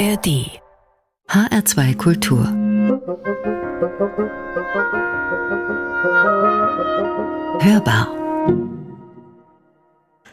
[0.00, 0.48] ARD
[1.28, 2.46] HR2 Kultur
[7.60, 8.08] Hörbar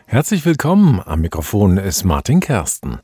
[0.05, 1.01] Herzlich willkommen.
[1.05, 2.99] Am Mikrofon ist Martin Kersten.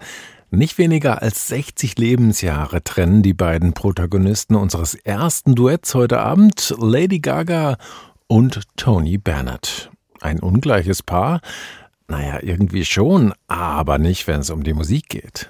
[0.51, 7.19] Nicht weniger als 60 Lebensjahre trennen die beiden Protagonisten unseres ersten Duetts heute Abend, Lady
[7.19, 7.75] Gaga
[8.27, 9.91] und Tony Bennett.
[10.21, 11.41] Ein ungleiches Paar?
[12.07, 15.49] Naja, irgendwie schon, aber nicht, wenn es um die Musik geht.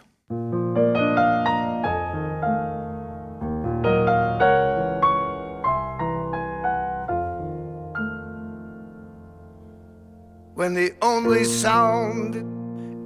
[10.55, 12.35] When the only sound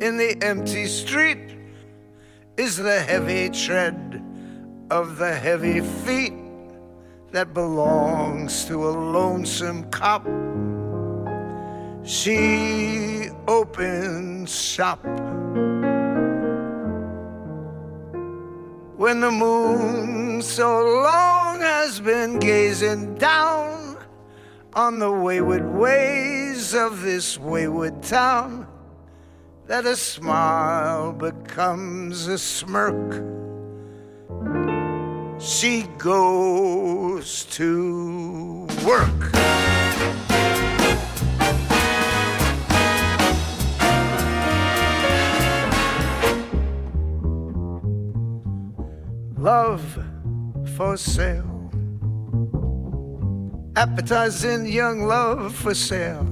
[0.03, 1.55] in the empty street
[2.57, 4.21] is the heavy tread
[4.91, 6.33] of the heavy feet
[7.31, 10.25] that belongs to a lonesome cop.
[12.03, 15.03] She opens shop.
[18.97, 23.86] When the moon so long has been gazing down
[24.77, 28.67] on the wayward ways of this wayward town
[29.65, 33.23] that a smile becomes a smirk.
[35.41, 39.33] She goes to work.
[49.39, 49.97] Love
[50.75, 51.56] for sale
[53.77, 56.25] appetizing young love for sale.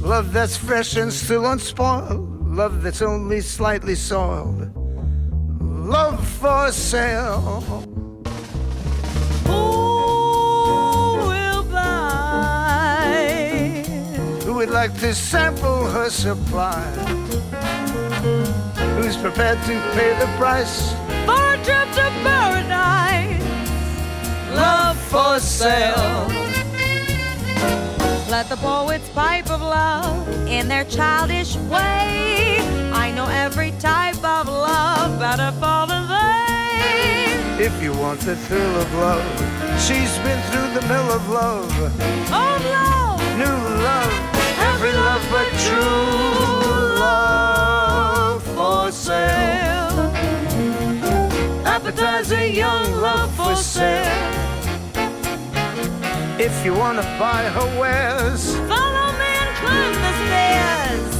[0.00, 4.70] Love that's fresh and still unspoiled, love that's only slightly soiled.
[5.60, 7.60] Love for sale.
[9.46, 9.58] Who
[11.26, 13.12] will buy?
[14.44, 16.84] Who would like to sample her supply?
[18.94, 20.92] Who's prepared to pay the price
[21.26, 22.07] for a trip to
[25.18, 26.28] for sale.
[28.34, 32.58] Let the poets pipe of love in their childish way.
[33.04, 37.64] I know every type of love better far than they.
[37.66, 39.28] If you want the thrill of love,
[39.86, 41.72] she's been through the mill of love.
[42.40, 43.58] Old love, new
[43.88, 44.14] love,
[44.70, 49.98] every love but true love for sale.
[51.74, 54.47] Appetizing young love for sale.
[56.40, 61.14] If you wanna buy her wares, follow me and climb the stairs.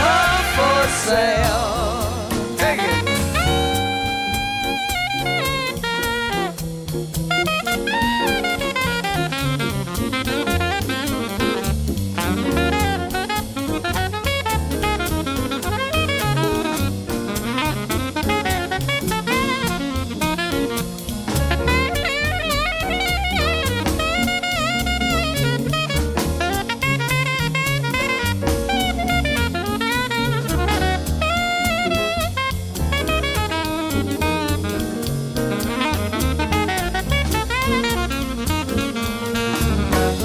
[0.00, 2.56] Love for sale.
[2.56, 3.11] Take it.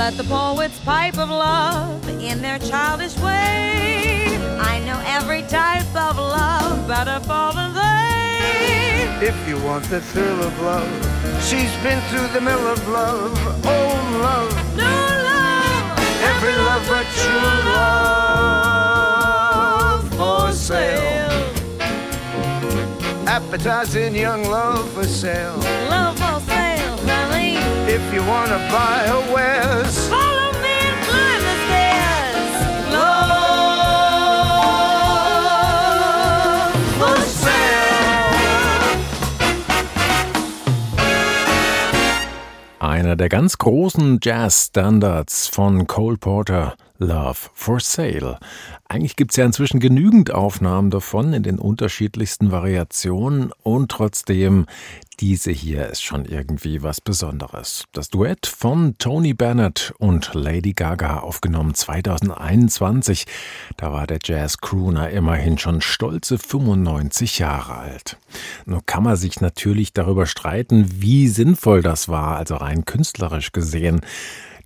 [0.07, 4.38] Let the poets pipe of love in their childish way.
[4.57, 9.28] I know every type of love better far than they.
[9.28, 10.90] If you want the thrill of love,
[11.44, 13.38] she's been through the mill of love.
[13.66, 17.51] Old love, new love, every love but true
[18.56, 18.88] love
[20.16, 21.51] for sale.
[23.28, 25.57] Appetizing young love for sale.
[25.89, 26.56] Love for sale.
[27.88, 32.53] If you wanna buy her wares, follow me and climb the stairs.
[36.27, 37.77] Love for sale.
[42.79, 48.39] Einer der ganz großen Jazz-Standards von Cole Porter, Love for Sale.
[48.87, 54.65] Eigentlich gibt es ja inzwischen genügend Aufnahmen davon in den unterschiedlichsten Variationen und trotzdem
[55.19, 57.85] diese hier ist schon irgendwie was Besonderes.
[57.91, 63.25] Das Duett von Tony Bennett und Lady Gaga aufgenommen 2021.
[63.77, 68.17] Da war der Jazz-Crooner immerhin schon stolze 95 Jahre alt.
[68.65, 74.01] Nur kann man sich natürlich darüber streiten, wie sinnvoll das war, also rein künstlerisch gesehen.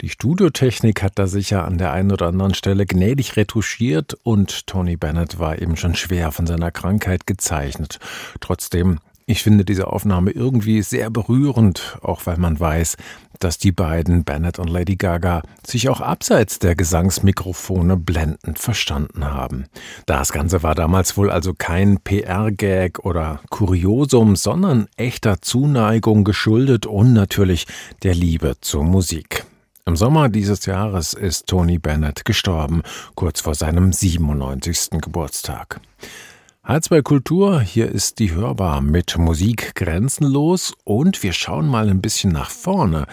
[0.02, 4.98] Die Studiotechnik hat da sicher an der einen oder anderen Stelle gnädig retuschiert und Tony
[4.98, 8.00] Bennett war eben schon schwer von seiner Krankheit gezeichnet.
[8.40, 12.98] Trotzdem Ich finde diese Aufnahme irgendwie sehr berührend, auch weil man weiß,
[13.40, 19.68] dass die beiden, Bennett und Lady Gaga, sich auch abseits der Gesangsmikrofone blendend verstanden haben.
[20.08, 27.14] Das Ganze war damals wohl also kein PR-Gag oder Kuriosum, sondern echter Zuneigung geschuldet und
[27.14, 27.68] natürlich
[28.02, 29.46] der Liebe zur Musik.
[29.92, 32.82] Im Sommer dieses Jahres ist Tony Bennett gestorben,
[33.14, 35.02] kurz vor seinem 97.
[35.02, 35.82] Geburtstag.
[36.66, 42.32] H2 Kultur, hier ist die Hörbar mit Musik grenzenlos und wir schauen mal ein bisschen
[42.32, 43.06] nach vorne.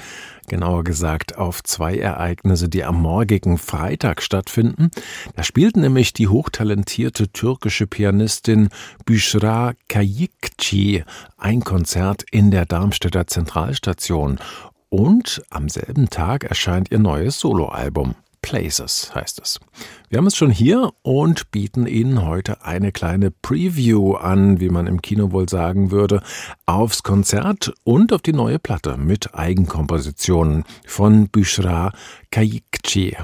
[0.46, 4.92] Genauer gesagt auf zwei Ereignisse, die am morgigen Freitag stattfinden.
[5.34, 8.68] Da spielt nämlich die hochtalentierte türkische Pianistin
[9.04, 11.02] Büschra Kayikci
[11.38, 14.38] ein Konzert in der Darmstädter Zentralstation.
[14.90, 18.14] Und am selben Tag erscheint ihr neues Soloalbum.
[18.40, 19.60] Places heißt es.
[20.08, 24.86] Wir haben es schon hier und bieten Ihnen heute eine kleine Preview an, wie man
[24.86, 26.22] im Kino wohl sagen würde,
[26.64, 31.92] aufs Konzert und auf die neue Platte mit Eigenkompositionen von Büschra
[32.30, 33.16] Kayikci.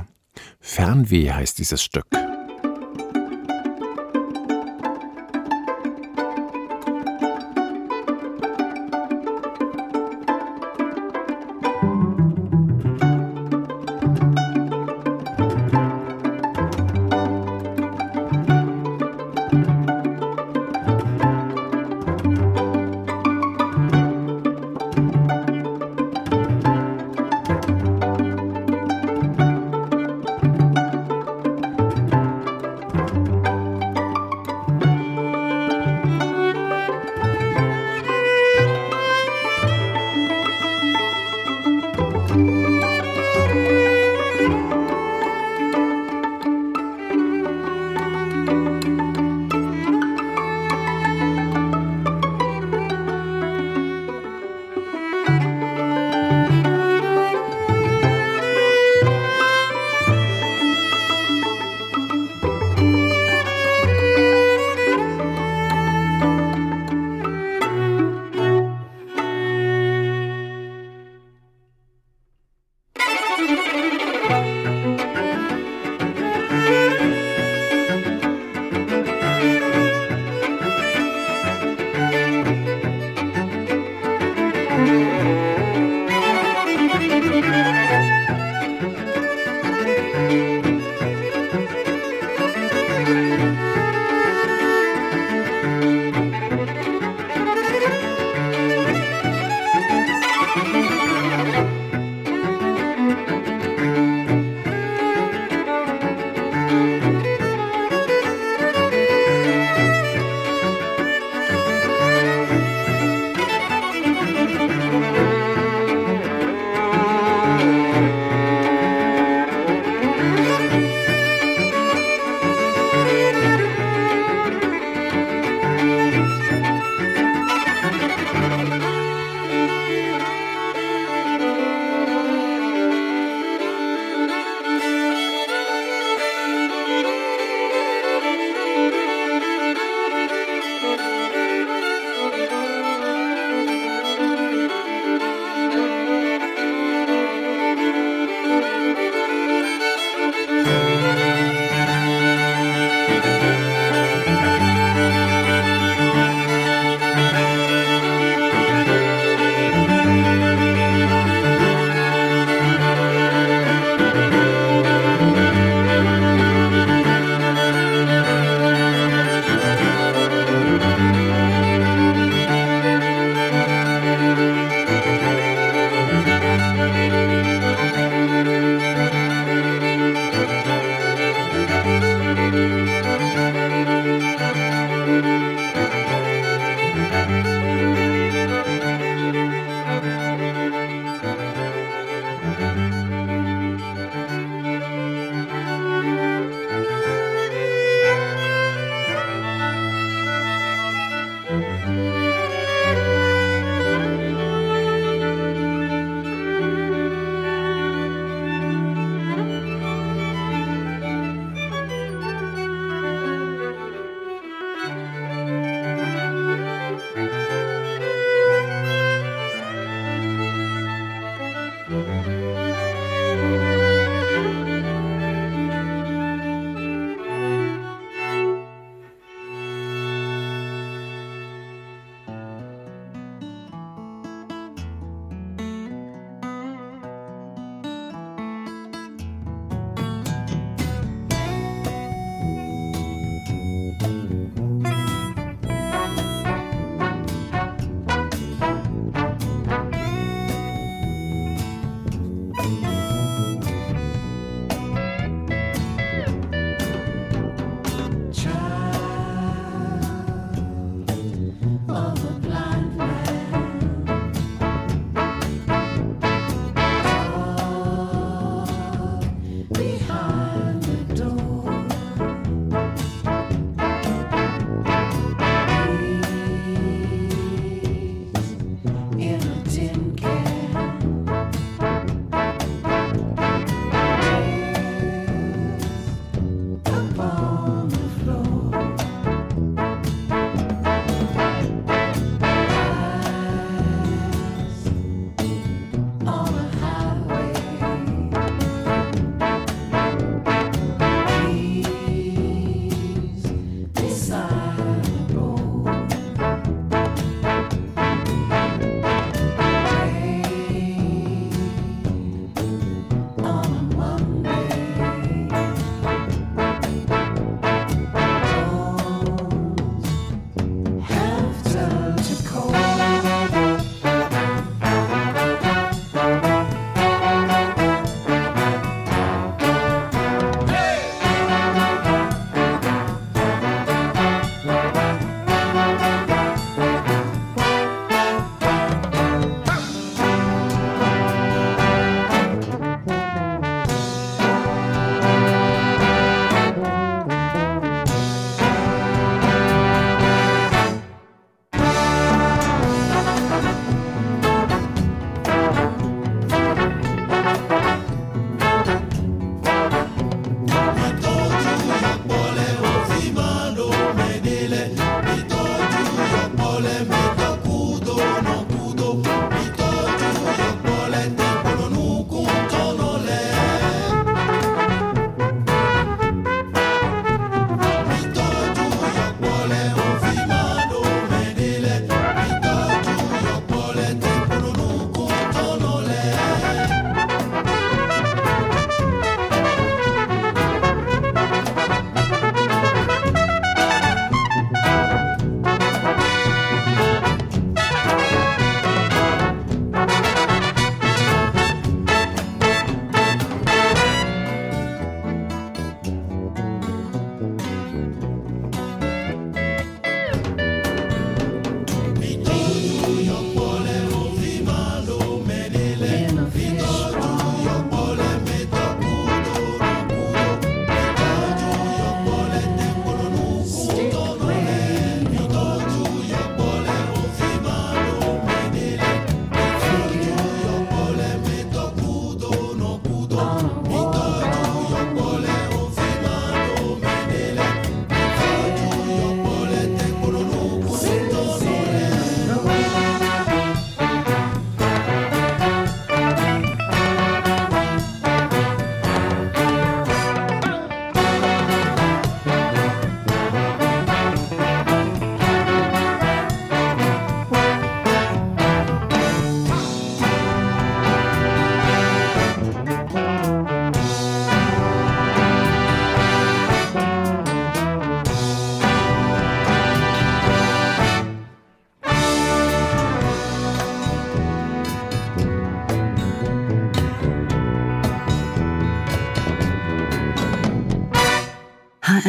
[0.61, 2.07] Fernweh heißt dieses Stück.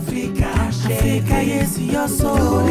[0.00, 2.66] Africa, Africa, yes, your soul,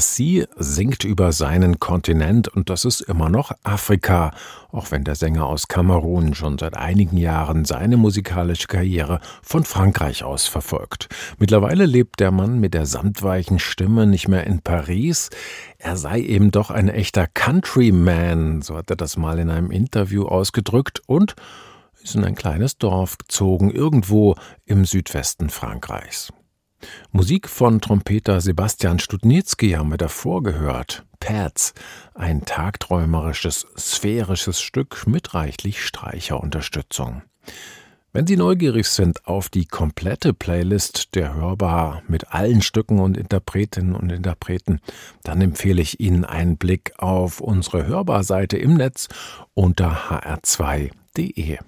[0.00, 4.30] Bassi singt über seinen Kontinent und das ist immer noch Afrika,
[4.72, 10.24] auch wenn der Sänger aus Kamerun schon seit einigen Jahren seine musikalische Karriere von Frankreich
[10.24, 11.10] aus verfolgt.
[11.38, 15.28] Mittlerweile lebt der Mann mit der samtweichen Stimme nicht mehr in Paris.
[15.76, 20.24] Er sei eben doch ein echter Countryman, so hat er das mal in einem Interview
[20.24, 21.34] ausgedrückt und
[22.02, 24.34] ist in ein kleines Dorf gezogen, irgendwo
[24.64, 26.32] im Südwesten Frankreichs.
[27.12, 31.04] Musik von Trompeter Sebastian Studnitzky haben wir davor gehört.
[31.20, 31.74] Pads,
[32.14, 37.22] ein tagträumerisches, sphärisches Stück mit reichlich Streicherunterstützung.
[38.12, 43.94] Wenn Sie neugierig sind auf die komplette Playlist der Hörbar mit allen Stücken und Interpretinnen
[43.94, 44.80] und Interpreten,
[45.22, 49.06] dann empfehle ich Ihnen einen Blick auf unsere Hörbar-Seite im Netz
[49.54, 51.58] unter hr2.de.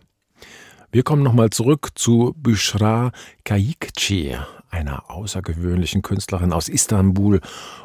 [0.91, 3.13] Wir kommen nochmal zurück zu Büshra
[3.45, 4.37] Kayikci,
[4.73, 7.41] einer außergewöhnlichen Künstlerin aus Istanbul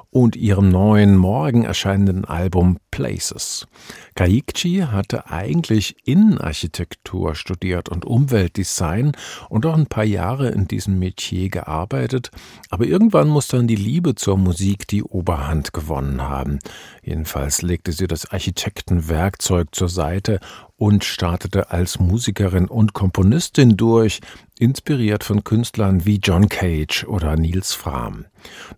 [0.10, 3.68] und ihrem neuen morgen erscheinenden Album Places.
[4.16, 9.12] Kaikchi hatte eigentlich Innenarchitektur studiert und Umweltdesign
[9.50, 12.32] und auch ein paar Jahre in diesem Metier gearbeitet,
[12.70, 16.60] aber irgendwann muss dann die Liebe zur Musik die Oberhand gewonnen haben.
[17.04, 20.40] Jedenfalls legte sie das Architektenwerkzeug zur Seite
[20.78, 24.22] und startete als Musikerin und Komponistin durch,
[24.60, 28.26] inspiriert von Künstlern wie John Cage oder Niels Fram.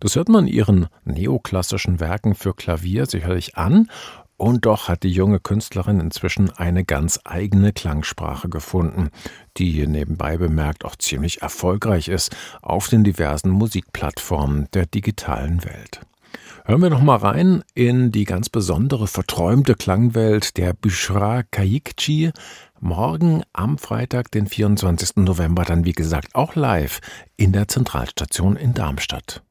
[0.00, 3.88] Das hört man ihren neoklassischen Werken für Klavier sicherlich an,
[4.40, 9.10] und doch hat die junge Künstlerin inzwischen eine ganz eigene Klangsprache gefunden,
[9.58, 16.00] die hier nebenbei bemerkt auch ziemlich erfolgreich ist auf den diversen Musikplattformen der digitalen Welt.
[16.64, 22.30] Hören wir noch mal rein in die ganz besondere verträumte Klangwelt der Bushra Kayikchi.
[22.82, 25.16] Morgen am Freitag, den 24.
[25.16, 27.00] November, dann wie gesagt auch live
[27.36, 29.42] in der Zentralstation in Darmstadt.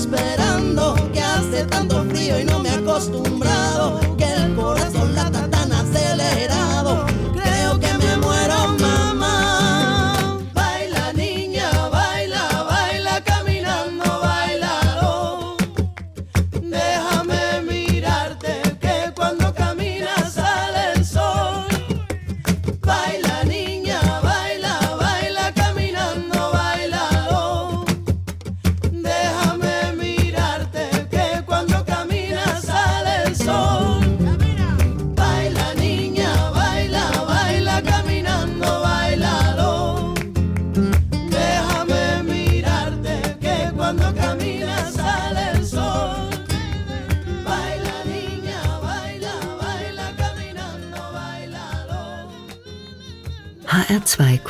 [0.00, 0.29] despair.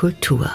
[0.00, 0.48] Kultur.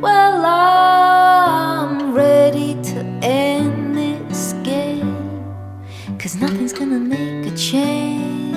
[0.00, 5.16] Well, I'm ready to end this game,
[6.18, 8.54] cause nothing's gonna make a change.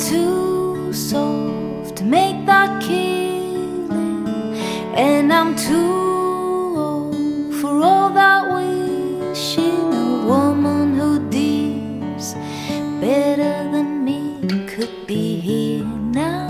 [0.00, 4.26] Too soft to make that killing,
[4.94, 9.92] and I'm too old for all that wishing.
[9.92, 12.34] A woman who deals
[13.00, 16.48] better than me could be here now.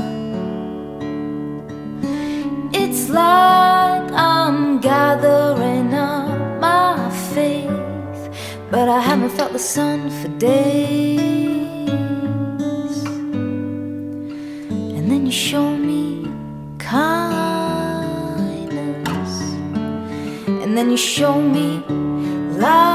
[2.73, 8.31] It's like I'm gathering up my faith,
[8.71, 11.10] but I haven't felt the sun for days.
[20.81, 21.85] Then you show me
[22.57, 22.87] laughter,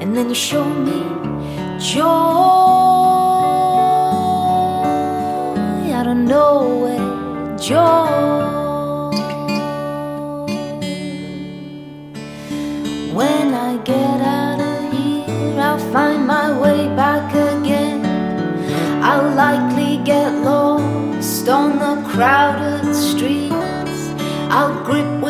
[0.00, 1.02] and then you show me
[1.80, 2.04] joy
[5.96, 8.06] out of nowhere, joy.
[13.18, 14.05] When I get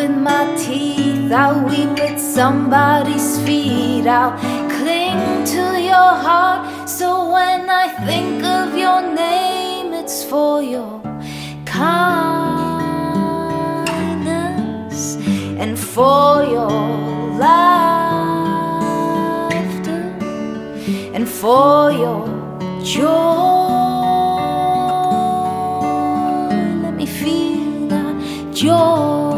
[0.06, 4.06] with my teeth, I'll weep at somebody's feet.
[4.06, 4.38] I'll
[4.68, 6.88] cling to your heart.
[6.88, 11.00] So when I think of your name, it's for your
[11.64, 12.06] kindness
[15.62, 16.70] and for your
[17.44, 17.62] laughter
[21.14, 22.26] and for your
[22.84, 23.04] joy.
[26.82, 28.14] Let me feel that
[28.54, 29.35] joy.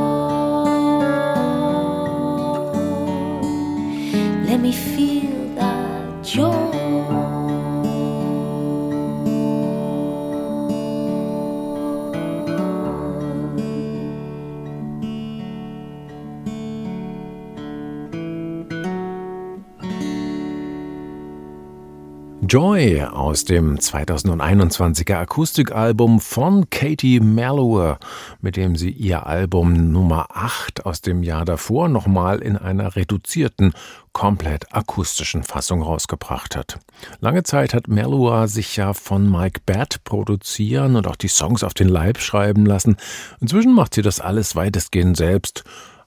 [22.49, 27.99] Joy aus dem 2021er Akustikalbum von Katie Mellower,
[28.41, 33.75] mit dem sie ihr Album Nummer 8 aus dem Jahr davor nochmal in einer reduzierten,
[34.15, 36.79] komplett akustischen Fassung rausgebracht hat.
[37.21, 41.75] Lange Zeit hat Mellower sich ja von Mike Batt produzieren und auch die Songs auf
[41.75, 42.97] den Leib schreiben lassen.
[43.43, 45.65] Inzwischen macht sie das alles weitestgehend selbst.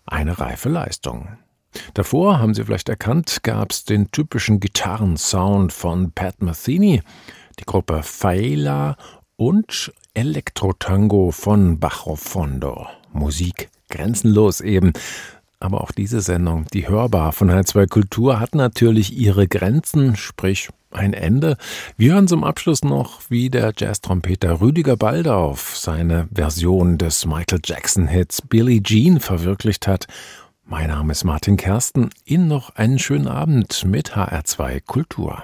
[0.07, 1.37] Eine reife Leistung.
[1.93, 7.01] Davor, haben Sie vielleicht erkannt, gab es den typischen Gitarrensound von Pat Metheny,
[7.59, 8.97] die Gruppe Faela
[9.37, 12.87] und Elektrotango von Bajo Fondo.
[13.13, 14.93] Musik grenzenlos eben.
[15.59, 21.13] Aber auch diese Sendung, die hörbar von H2 Kultur, hat natürlich ihre Grenzen, sprich ein
[21.13, 21.55] Ende.
[21.97, 28.41] Wir hören zum Abschluss noch, wie der Jazztrompeter Rüdiger Baldauf seine Version des Michael Jackson-Hits
[28.41, 30.07] Billie Jean verwirklicht hat.
[30.71, 32.11] Mein Name ist Martin Kersten.
[32.23, 35.43] Ihnen noch einen schönen Abend mit HR2 Kultur.